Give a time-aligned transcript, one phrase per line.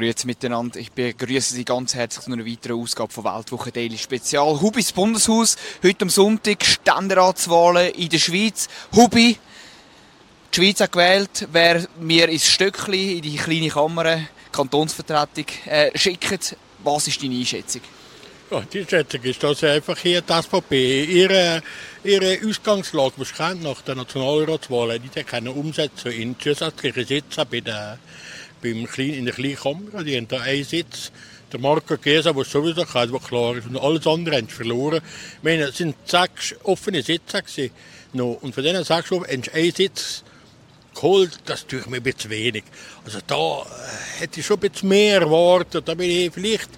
[0.00, 0.80] Grüezi miteinander.
[0.80, 4.58] Ich begrüße Sie ganz herzlich zu einer weiteren Ausgabe von Weltwoche Daily Spezial.
[4.58, 8.68] Hubis Bundeshaus, heute am Sonntag, Ständeratswahlen in der Schweiz.
[8.96, 9.36] Hubi,
[10.54, 16.56] die Schweiz hat gewählt, wer mir ins Stöckli, in die kleine Kammer, Kantonsvertretung, äh, schickt.
[16.82, 17.82] Was ist deine Einschätzung?
[18.50, 21.62] Ja, die Einschätzung ist, dass einfach hier die SVP ihre,
[22.04, 27.98] ihre Ausgangslage, die sie nach der Nationalratswahl, die können umsetzen in zusätzliche Sitze bei der
[28.62, 30.04] beim Klein, in der Kleinkammer.
[30.04, 31.12] Die haben da einen Sitz.
[31.52, 33.66] Der Marco Chiesa, der sowieso kann, der klar ist.
[33.66, 35.00] Und alles andere haben sie verloren.
[35.38, 37.72] Ich meine, es sind sechs offene Sitze gewesen.
[38.12, 40.22] Und von diesen sechs haben sie einen Sitz
[40.94, 41.38] geholt.
[41.46, 42.64] Das tue ich mir ein bisschen wenig.
[43.04, 45.86] Also da äh, hätte ich schon ein bisschen mehr erwartet.
[45.88, 46.70] Da bin ich vielleicht,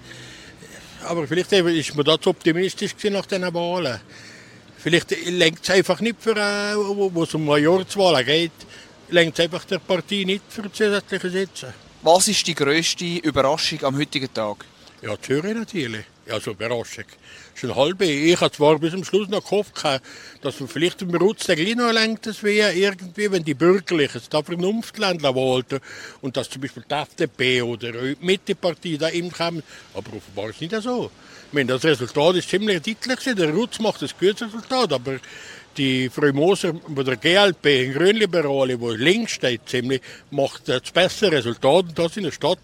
[1.03, 3.99] aber vielleicht ist man da zu optimistisch nach diesen Wahlen.
[4.77, 8.51] Vielleicht lenkt es einfach nicht für, äh, wo es um Majorswahlen geht,
[9.15, 11.73] es einfach der Partie nicht für zusätzliche Sitze.
[12.01, 14.65] Was ist die grösste Überraschung am heutigen Tag?
[15.01, 16.05] Ja, Zürich natürlich.
[16.25, 17.03] Ja, so Überraschung.
[17.53, 18.05] Schon halbe.
[18.05, 19.73] Ich habe zwar bis zum Schluss noch gehofft,
[20.41, 24.41] dass man vielleicht im Rutz der noch lenkt, das wäre irgendwie, wenn die Bürgerlichen da
[24.41, 25.79] Vernunftländler wollten
[26.21, 29.61] und dass zum Beispiel die FDP oder die Mittepartie da eben kommen.
[29.93, 31.11] Aber offenbar ist es nicht so.
[31.47, 33.35] Ich meine, das Resultat ist ziemlich deutlich.
[33.35, 35.19] Der Rutz macht ein gutes Resultat, aber
[35.77, 40.01] die Frau Moser von der GLP, ein Grünliberale, wo links steht, ziemlich,
[40.31, 41.85] macht das bessere Resultat.
[41.85, 42.59] Und das in der Stadt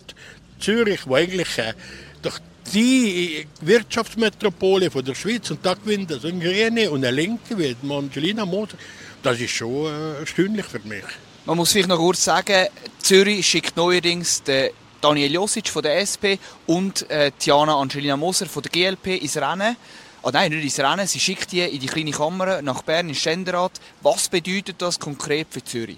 [0.59, 1.73] Zürich, wo eigentlich äh,
[2.21, 2.39] doch
[2.73, 7.75] die Wirtschaftsmetropole von der Schweiz und da gewinnt also ein Grüne und eine Linke wie
[7.89, 8.77] Angelina Moser.
[9.23, 11.03] Das ist schon äh, erstaunlich für mich.
[11.45, 12.67] Man muss vielleicht noch kurz sagen,
[12.99, 14.69] Zürich schickt neuerdings den
[15.01, 16.37] Daniel Josic von der SP
[16.67, 19.75] und äh, Tiana Angelina Moser von der GLP ins Rennen.
[20.21, 23.19] Oh nein, nicht ins Rennen, sie schickt die in die kleine Kammer nach Bern ins
[23.19, 23.71] Ständerat.
[24.01, 25.97] Was bedeutet das konkret für Zürich?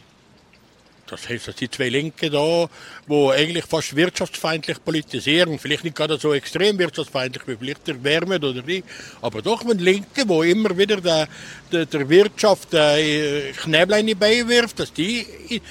[1.12, 2.70] Das heißt, dass die zwei Linke da,
[3.10, 8.44] die eigentlich fast wirtschaftsfeindlich politisieren, vielleicht nicht gerade so extrem wirtschaftsfeindlich wie vielleicht der Wärmet
[8.44, 8.82] oder die,
[9.22, 11.28] aber doch wenn Linke, wo immer wieder der,
[11.70, 15.62] der, der Wirtschaft äh, Knäblein beiwirft, dass die in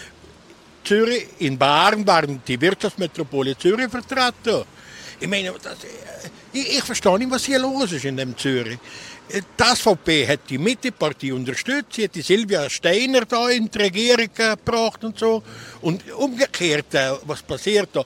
[0.84, 4.64] Zürich, in Bern waren die Wirtschaftsmetropole Zürich vertreten.
[5.20, 5.76] Ich meine, das,
[6.52, 8.78] ich, ich verstehe nicht, was hier los ist in dem Zürich.
[9.32, 14.28] Die SVP hat die Mittepartie unterstützt, sie hat die Silvia Steiner da in die Regierung
[14.34, 15.44] gebracht und so.
[15.82, 18.04] Und umgekehrt, äh, was passiert da?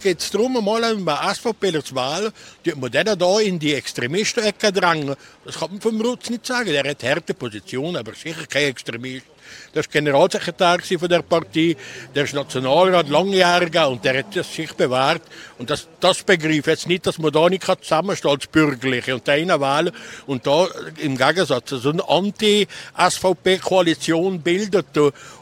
[0.00, 2.32] Geht es darum, mal einen SVP zu wählen,
[2.64, 5.16] die man dann da in die Extremisten-Ecke drängen.
[5.44, 6.72] Das kann man vom Rutz nicht sagen.
[6.72, 9.26] Er hat harte Position, aber sicher kein Extremist.
[9.74, 11.76] Der war Generalsekretär von der Partei,
[12.14, 15.22] der ist Nationalrat langjähriger und der hat sich bewährt.
[15.58, 19.60] Und das, das begreife jetzt nicht, dass man da nicht zusammenstehen als Bürgerliche und einen
[19.60, 19.92] wählen
[20.26, 20.68] und da
[20.98, 24.86] im Gegensatz so eine Anti-SVP-Koalition bildet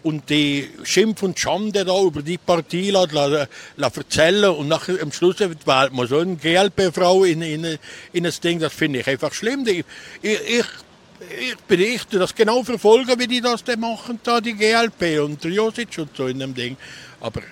[0.03, 3.47] und die Schimpf und Schande da über die Partei la, la,
[3.77, 7.79] la erzählen und nachher am Schluss wählt man so eine GLP-Frau in, in,
[8.13, 9.67] in das Ding, das finde ich einfach schlimm.
[9.67, 9.85] Ich,
[10.23, 10.65] ich
[11.67, 15.99] berichte das genau verfolgen, wie die das denn machen, da die GLP und der Josic
[15.99, 16.77] und so in dem Ding.
[17.21, 17.43] Aber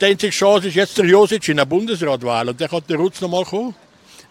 [0.00, 3.20] die einzige Chance ist jetzt der Josic in der Bundesratwahl und der kann der Rutz
[3.20, 3.74] noch mal kommen.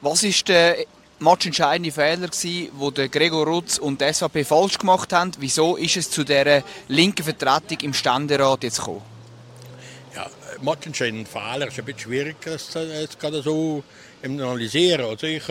[0.02, 0.78] Was ist der
[1.20, 2.30] matchentscheidende Fehler
[2.96, 5.32] der Gregor Rutz und die SVP falsch gemacht haben?
[5.40, 9.15] Wieso ist es zu dieser linken Vertretung im Ständerat jetzt gekommen?
[10.56, 13.84] Ja, matchentscheidende Fehler ist ein bisschen schwierig, das jetzt gerade so
[14.24, 15.06] analysieren.
[15.06, 15.44] Also ich,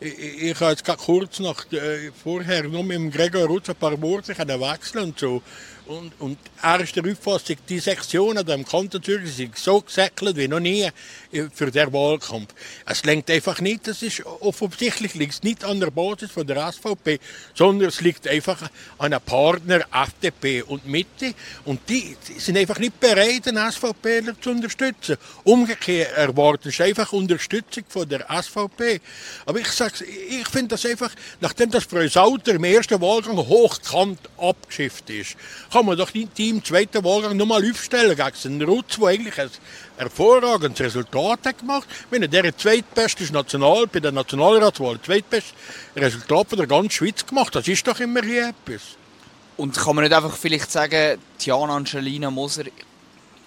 [0.00, 4.00] ich, ich habe jetzt kurz nach, äh, vorher nur mit dem Gregor Rutz ein paar
[4.00, 5.42] Worte wechseln und so.
[5.86, 10.46] Und, und er ist der Auffassung, die Sektionen im Kanton Zürich sind so gesäckelt wie
[10.46, 10.88] noch nie
[11.32, 12.54] äh, für den Wahlkampf.
[12.86, 17.18] Es lenkt einfach nicht, das ist offensichtlich liegt nicht an der Basis von der SVP,
[17.54, 18.62] sondern es liegt einfach
[18.98, 21.34] an einem Partner FDP und Mitte
[21.64, 25.16] und die, sind einfach nicht bereit, den SVP zu unterstützen.
[25.42, 29.00] Umgekehrt erwarten sie einfach Unterstützung von der SVP.
[29.46, 34.20] Aber ich sage, ich finde das einfach, nachdem das Frau Sauter im ersten Wahlgang hochkant
[34.38, 35.36] abgeschifft ist,
[35.72, 39.50] kann man doch die im zweiten Wahlgang nochmal aufstellen gegen den Rutz, der eigentlich ein
[39.96, 41.88] hervorragendes Resultat hat gemacht.
[42.10, 45.54] Wenn er der zweitbeste National, bei der Nationalratswahl, zweitbeste
[45.96, 47.54] Resultat von der ganzen Schweiz gemacht.
[47.54, 48.82] Das ist doch immer hier etwas.
[49.56, 52.64] Und kann man nicht einfach vielleicht sagen, Diana Angelina Moser,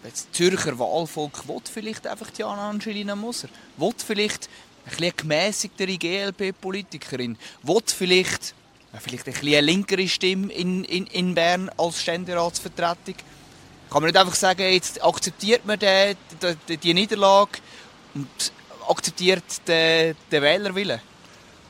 [0.04, 4.50] das Zürcher Wahlvolk will vielleicht einfach Diana Angelina Moser, will vielleicht
[4.86, 8.54] ein bisschen gemäßigtere GLP-Politikerin, will vielleicht,
[9.00, 13.16] vielleicht ein bisschen eine linkere Stimme in, in, in Bern als Ständeratsvertretung.
[13.90, 16.16] Kann man nicht einfach sagen, jetzt akzeptiert man die,
[16.68, 17.60] die, die Niederlage
[18.14, 18.28] und
[18.90, 21.00] akzeptiert den, den Wählerwillen?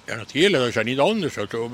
[0.07, 1.35] Ja, natürlich, das ist ja nicht anders.
[1.35, 1.71] Also,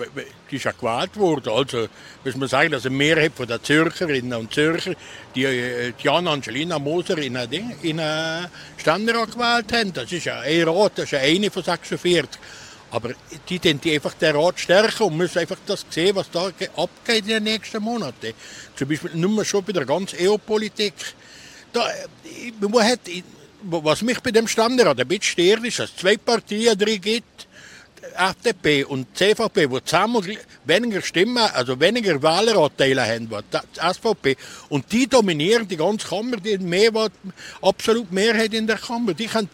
[0.50, 1.52] die ist ja gewählt worden.
[1.52, 1.88] Also,
[2.24, 4.94] muss man sagen, dass eine Mehrheit von der Zürcherinnen und Zürcher
[5.36, 9.92] die äh, Diana Angelina Moser in einen, in einen Ständerat gewählt haben.
[9.94, 12.40] Das ist ja ein Rat, das ist ja eine von 46.
[12.92, 13.12] Aber
[13.50, 17.28] die die einfach den Rat stärken und müssen einfach das sehen, was da abgeht in
[17.28, 18.34] den nächsten Monaten.
[18.76, 20.94] Zum Beispiel nur schon bei der ganzen EU-Politik.
[22.60, 23.00] Man hat,
[23.64, 27.48] was mich bei dem Ständerat ein bisschen stört, ist, dass es zwei Partien drin gibt,
[28.18, 34.36] FDP und CVP, die zusammen weniger Stimmen, also weniger Wähleranteile haben, die SVP.
[34.70, 36.92] Und die dominieren die ganze Kammer, die haben mehr,
[37.62, 39.14] absolut Mehrheit in der Kammer.
[39.14, 39.50] Die können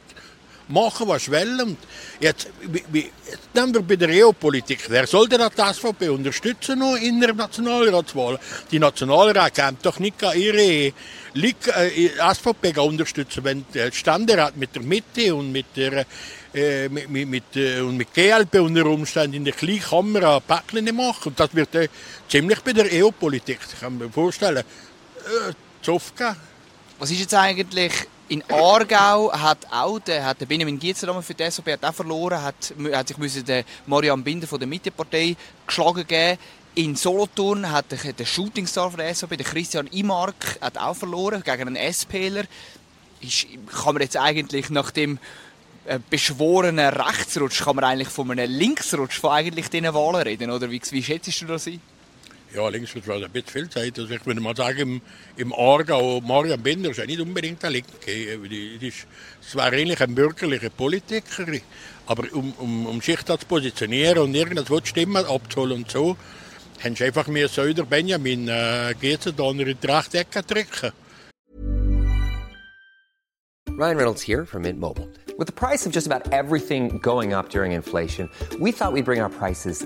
[0.69, 1.61] machen, was wollen.
[1.61, 1.77] Und
[2.19, 4.85] jetzt, wie, jetzt nehmen wir bei der EU-Politik.
[4.87, 8.39] Wer sollte das die SVP unterstützen noch in der Nationalratswahl?
[8.71, 10.93] Die Nationalrat kann doch nicht ihre
[12.33, 16.05] SVP unterstützen, wenn der Ständerat mit der Mitte und mit der
[16.89, 21.33] mit, mit, mit, und mit GLP unter Umständen in der kleinen Kammer Päckchen machen.
[21.35, 21.87] Das wird äh,
[22.27, 25.53] ziemlich bei der EU-Politik, ich kann vorstellen, äh,
[25.83, 26.35] zu aufgehen.
[26.97, 27.93] Was ist jetzt eigentlich
[28.29, 32.41] in Aargau hat auch der, hat der Benjamin Gietzer für die SVP hat auch verloren,
[32.41, 35.35] hat, hat sich müssen der Marian Binder von der Mittepartei
[35.65, 36.37] geschlagen geben.
[36.75, 41.41] In Solothurn hat der, der Shootingstar von der SVP, der Christian Imark, hat auch verloren
[41.43, 42.43] gegen einen SPler.
[43.19, 43.47] Ist,
[43.83, 45.17] kann man jetzt eigentlich nach dem
[45.85, 50.69] äh, beschworenen Rechtsrutsch, kann man eigentlich von einem Linksrutsch von eigentlich diesen Wahlen reden, oder
[50.69, 51.81] wie, wie schätzt du das ein?
[52.55, 53.99] Ja, links wird ein bisschen viel Zeit.
[53.99, 55.01] Also ich würde mal sagen, im,
[55.35, 58.39] im Aargau, Marian Binder ist ja nicht unbedingt ein Linke.
[59.41, 61.45] Es war eigentlich ein bürgerlicher Politiker.
[62.05, 66.15] Aber um, um, um sich da zu positionieren und irgendwo die Stimmen abzuholen und so,
[66.83, 70.91] haben sie einfach mir Söder Benjamin äh, Gezendoner in die rechte drücken.
[73.77, 75.07] Ryan Reynolds here from Mint Mobile.
[75.37, 78.27] With the price of just about everything going up during inflation,
[78.59, 79.85] we thought we'd bring our prices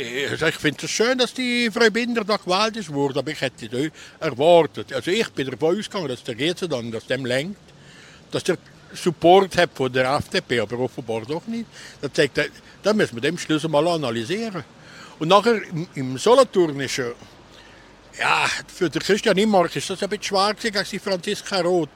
[0.00, 3.66] Ich finde es schön, dass die Frau Binder da gewählt ist worden, aber ich hätte
[3.66, 3.90] es
[4.20, 4.92] erwartet.
[4.92, 7.58] Also ich bin davon ausgegangen, dass der Rätsel dann, dass dem lenkt,
[8.30, 8.58] dass der
[8.94, 11.66] Support hat von der FDP, aber offenbar doch nicht.
[12.00, 12.38] Das zeigt,
[12.82, 14.62] da müssen wir dem Schluss mal analysieren.
[15.18, 16.16] Und nachher im, im
[18.18, 21.88] ja, für den Christian Immark ist das ein bisschen schwer gewesen als die Franziska Roth.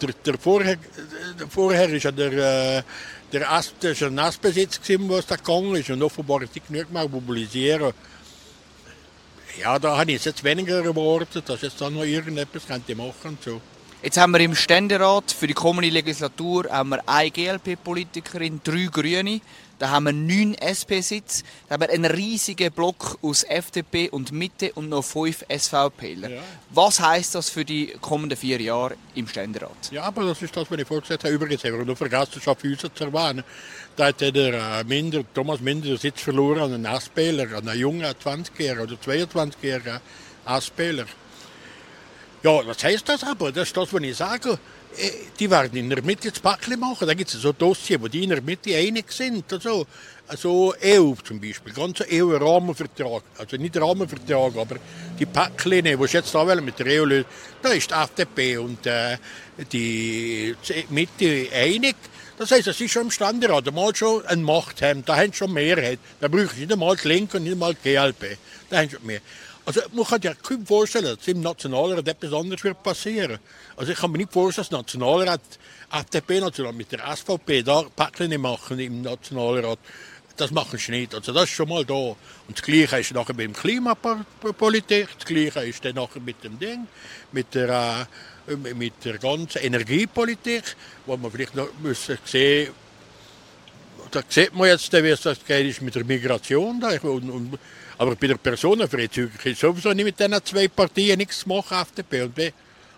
[0.00, 0.76] Der, der vorher,
[1.38, 2.84] der vorher der,
[3.32, 6.92] der Ast, das ein Astbesitz gewesen, was da gegangen ist und offenbar ist die genug
[6.92, 7.92] mal mobilisieren.
[9.60, 13.60] Ja, da habe ich jetzt weniger erwartet, dass jetzt da noch irgendetwas könnte machen so.
[14.02, 19.40] Jetzt haben wir im Ständerat für die kommende Legislatur haben wir eine GLP-Politikerin, drei Grüne.
[19.78, 21.44] Da haben wir neun SP-Sitze.
[21.68, 26.30] Da haben wir einen riesigen Block aus FDP und Mitte und noch fünf SVPler.
[26.30, 26.42] Ja.
[26.70, 29.90] Was heißt das für die kommenden vier Jahre im Ständerat?
[29.90, 31.34] Ja, aber das ist das, was ich vorhin gesagt habe.
[31.34, 33.44] Übrigens haben wir noch vergessen, Schaffhäuser zu erwähnen.
[33.96, 37.78] Da hat der äh, Minder, Thomas Minder den Sitz verloren an einen SPler, an einen
[37.78, 40.00] jungen 20-Jährigen oder 22-Jährigen
[40.60, 41.06] SPler.
[42.42, 43.52] Ja, was heißt das aber?
[43.52, 44.58] Das ist das, was ich sage.
[44.98, 47.06] Äh, Die werden in der Mitte das Päckchen machen.
[47.06, 49.52] Da gibt es so Dossier, wo die in der Mitte einig sind.
[49.52, 49.86] Also,
[50.28, 53.22] also EU zum Beispiel, ganz EU-Rahmenvertrag.
[53.38, 54.76] Also nicht Rahmenvertrag, aber
[55.18, 57.26] die Päckchen, die ich jetzt da will, mit der EU lösen,
[57.62, 59.18] da ist die FDP und äh,
[59.72, 60.54] die
[60.88, 61.96] Mitte einig.
[62.38, 65.04] Das heißt, es ist schon im Ständerat mal schon eine Macht haben.
[65.04, 65.98] Da haben sie schon Mehrheit.
[66.20, 68.36] Da brauche ich nicht einmal die Linke und nicht einmal die GLP.
[68.68, 69.20] Da haben sie schon mehr.
[69.66, 73.40] Also man kann sich kaum vorstellen, dass im Nationalrat etwas anderes wird passieren.
[73.76, 75.40] Also ich kann mir nicht vorstellen, dass der Nationalrat,
[75.90, 79.80] FDP National mit der SVP da Päckchen machen im Nationalrat.
[80.36, 81.14] Das machen sie nicht.
[81.16, 81.94] Also das ist schon mal da.
[81.94, 82.16] Und
[82.52, 86.86] das Gleiche ist nachher mit dem Klimapolitik, das Gleiche ist dann nachher mit dem Ding,
[87.32, 88.06] mit der,
[88.46, 90.62] äh, mit der ganzen Energiepolitik,
[91.06, 92.72] wo man vielleicht noch müssen sehen
[94.12, 96.80] da sieht man jetzt, wie es geht ist mit der Migration.
[96.80, 96.90] Da.
[97.02, 97.58] Und, und,
[97.98, 102.22] aber bei der Personenfreizügig ist sowieso nicht mit diesen zwei Partien nichts zu machen, FDP
[102.22, 102.50] und B.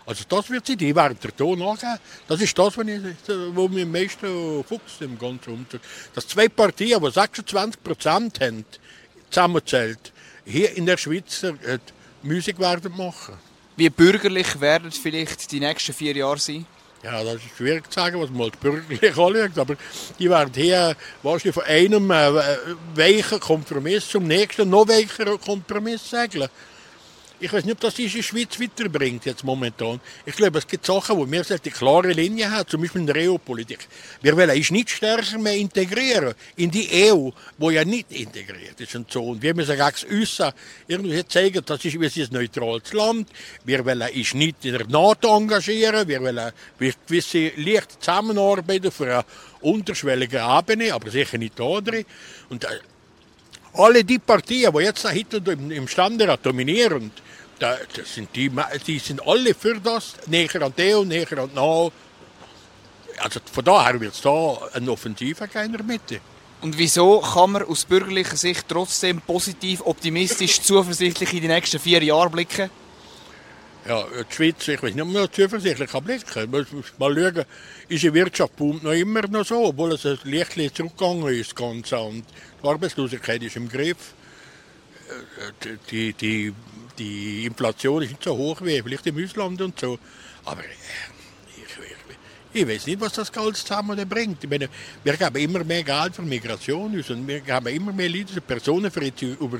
[0.05, 1.99] Also das wird sie, die werden der Ton angeben.
[2.27, 5.81] Das ist das, was, ich, mir am meisten fuchst im ganzen Umzug.
[6.15, 8.65] Dass zwei Partien, die 26 Prozent haben,
[9.29, 10.11] zusammenzählt,
[10.45, 11.77] hier in der Schweiz äh,
[12.23, 13.35] Musik werden machen.
[13.77, 16.65] Wie bürgerlich werden vielleicht die nächsten vier Jahre sein?
[17.01, 19.75] Ja, das ist schwierig zu sagen, was man als bürgerlich anschaut, aber
[20.19, 22.57] die werden hier wahrscheinlich von einem äh,
[22.93, 26.49] weichen Kompromiss zum nächsten noch weicheren Kompromiss segeln.
[27.41, 30.01] Ich weiß nicht, ob das die Schweiz weiterbringt jetzt momentan.
[30.25, 33.31] Ich glaube, es gibt Sachen, wo wir eine klare Linie haben, zum Beispiel in der
[33.31, 33.87] EU-Politik.
[34.21, 38.93] Wir wollen uns nicht stärker mehr integrieren in die EU, wo ja nicht integriert ist
[38.93, 39.23] und so.
[39.23, 40.41] Und wir müssen auch uns
[40.89, 43.29] irgendwie zeigen, das ist, wir sind ein neutrales Land.
[43.63, 46.09] Wir wollen uns nicht in der NATO engagieren.
[46.09, 49.23] Wir wollen gewisse leichte Zusammenarbeit auf einer
[49.61, 52.05] unterschwelligen Ebene, aber sicher nicht drin.
[52.49, 52.79] Und äh,
[53.73, 57.11] alle die Partien, die jetzt hinten im Ständerat dominieren,
[57.59, 58.51] da, das sind die,
[58.87, 64.13] die sind alle für das, näher an und näher an die Also von daher wird
[64.13, 66.21] es da eine Offensive in Mitte.
[66.61, 72.03] Und wieso kann man aus bürgerlicher Sicht trotzdem positiv, optimistisch, zuversichtlich in die nächsten vier
[72.03, 72.69] Jahre blicken?
[73.87, 76.51] Ja, die Schweiz, ich weiß nicht, ob man zuversichtlich blicken kann.
[76.51, 77.45] Mal schauen,
[77.89, 81.55] unsere Wirtschaft boomt noch immer noch so, obwohl es ein Lichtchen zurückgegangen ist.
[81.55, 81.91] Ganz.
[81.93, 82.25] Und
[82.61, 84.13] die Arbeitslosigkeit ist im Griff.
[85.89, 86.53] Die, die,
[86.99, 89.97] die Inflation ist nicht so hoch wie vielleicht im Ausland und so.
[90.45, 94.43] Aber ich, ich, ich weiß nicht, was das Geld zusammen bringt.
[94.43, 94.69] Ich meine,
[95.03, 99.37] wir geben immer mehr Geld für Migration aus und wir geben immer mehr Leute Personenfreizüge
[99.39, 99.59] über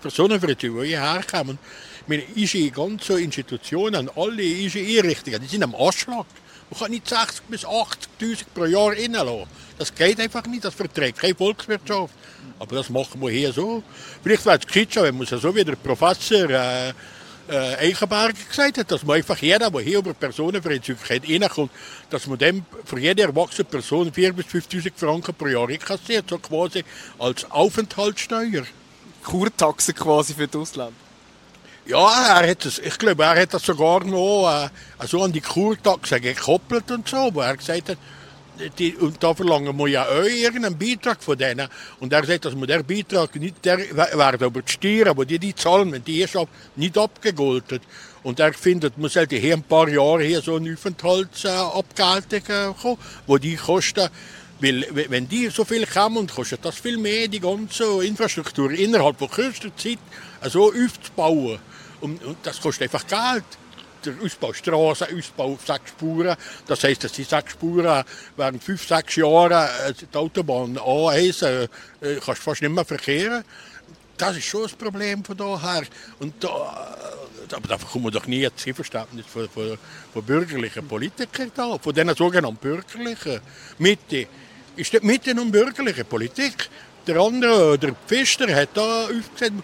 [0.00, 1.58] Personenfreizüge, die hierher kommen.
[1.95, 6.26] Ich meine, unsere ganzen Institutionen, alle unsere Einrichtungen, die sind am Anschlag.
[6.70, 9.46] Man kann nicht 60 bis 80.000 pro Jahr reinlassen.
[9.78, 12.14] Das geht einfach nicht, das verträgt keine Volkswirtschaft.
[12.58, 13.82] Aber das machen wir hier so.
[14.22, 16.92] Vielleicht wäre es gescheit, wenn man so wie der Professor äh,
[17.48, 21.70] äh, Eichenberger gesagt hat, dass man einfach jeder, der hier über Personenfreizügigkeit reinkommt,
[22.10, 26.38] dass man dem für jede erwachsene Person 4.000 bis 5.000 Franken pro Jahr einkassiert, so
[26.38, 26.84] quasi
[27.18, 28.64] als Aufenthaltssteuer.
[29.22, 31.05] Kurtaxe quasi für das Ausland.
[31.88, 35.40] Ja, er hat das, ich glaube, er hat das sogar noch äh, so an die
[35.40, 37.98] Kurtaxe gekoppelt und so, wo er gesagt hat,
[38.76, 41.68] die, und da verlangen wir ja auch irgendeinen Beitrag von denen.
[42.00, 45.54] Und er sagt, dass man der Beitrag nicht, der werden aber die Steuern, die die
[45.54, 47.78] zahlen, wenn die ab, nicht abgegolten.
[48.24, 52.98] Und er findet, man sollte hier ein paar Jahre hier so eine Aufenthaltsabgeltung äh, kommen,
[53.28, 54.08] wo die kosten,
[54.58, 59.30] weil wenn die so viel kommen, kostet das viel mehr, die ganze Infrastruktur innerhalb von
[59.30, 59.98] kürzester Zeit
[60.50, 61.60] so aufzubauen.
[62.00, 63.44] Und, und das kostet einfach Geld
[64.04, 66.36] der Ausbau Straßen, Ausbau sechs Spuren.
[66.66, 68.04] Das heisst, dass die sechs Spuren
[68.36, 71.68] während fünf, sechs Jahren äh, die Autobahn A1 äh,
[72.24, 73.44] kannst fast nicht mehr verkehren.
[74.16, 75.82] Das ist schon das Problem von daher.
[76.20, 76.96] Und da,
[77.52, 79.78] aber da kommen wir doch nie ein Verständnis von, von,
[80.12, 83.40] von bürgerlichen Politikern da, von diesen sogenannten bürgerlichen
[83.78, 84.26] Mitte.
[84.76, 86.68] Ist die Mitte nun bürgerliche Politik?
[87.06, 89.62] Der andere, der Pfister, hat da aufgesagt,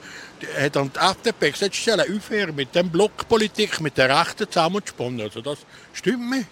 [0.60, 5.22] hat dann die FDP gesagt, sie sollen aufhören mit dem Blockpolitik, mit der Rechten zusammenzuspannen.
[5.22, 5.58] Also das
[5.92, 6.44] stimmt mir.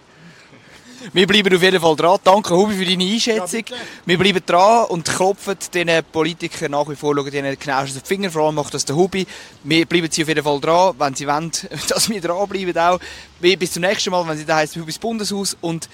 [1.13, 2.19] Wir bleiben auf jeden Fall dran.
[2.23, 3.63] Danke, Hubi, für deine Einschätzung.
[3.69, 8.03] Ja, wir bleiben dran und klopfen den Politikern nach wie vor, schauen ihnen genauestens auf
[8.03, 9.25] die Finger, vor allem macht das der Hubi.
[9.63, 11.51] Wir bleiben sie auf jeden Fall dran, wenn sie wollen,
[11.87, 12.99] dass wir dranbleiben auch.
[13.39, 15.89] Bis zum nächsten Mal, wenn sie da heisst, Hubis Bundeshaus und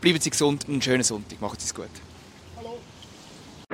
[0.00, 1.40] bleiben sie gesund und einen schönen Sonntag.
[1.40, 1.86] Macht es gut.